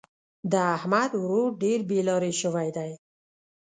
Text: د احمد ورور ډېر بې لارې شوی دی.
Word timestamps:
د 0.51 0.53
احمد 0.75 1.11
ورور 1.21 1.47
ډېر 1.63 1.79
بې 1.89 1.99
لارې 2.09 2.31
شوی 2.41 2.69
دی. 2.77 2.91